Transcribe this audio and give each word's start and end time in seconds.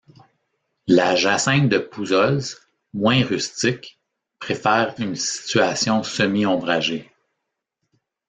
La 0.87 1.15
jacinthe 1.15 1.69
de 1.69 1.77
Pouzolz, 1.77 2.57
moins 2.91 3.23
rustique, 3.23 4.01
préfère 4.39 4.95
une 4.97 5.15
situation 5.15 6.01
semi-ombragée. 6.01 7.11